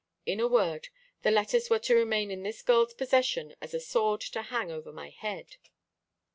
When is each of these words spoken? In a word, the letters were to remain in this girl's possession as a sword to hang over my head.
In 0.25 0.39
a 0.39 0.47
word, 0.47 0.89
the 1.21 1.29
letters 1.29 1.69
were 1.69 1.77
to 1.77 1.93
remain 1.93 2.31
in 2.31 2.41
this 2.41 2.63
girl's 2.63 2.95
possession 2.95 3.53
as 3.61 3.75
a 3.75 3.79
sword 3.79 4.21
to 4.21 4.41
hang 4.41 4.71
over 4.71 4.91
my 4.91 5.11
head. 5.11 5.57